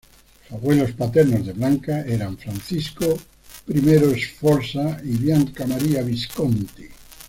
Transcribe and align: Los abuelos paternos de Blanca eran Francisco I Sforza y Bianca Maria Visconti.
Los 0.49 0.57
abuelos 0.59 0.93
paternos 0.93 1.45
de 1.45 1.53
Blanca 1.53 2.01
eran 2.07 2.35
Francisco 2.35 3.19
I 3.67 4.19
Sforza 4.19 4.99
y 5.03 5.09
Bianca 5.15 5.67
Maria 5.67 6.01
Visconti. 6.01 6.85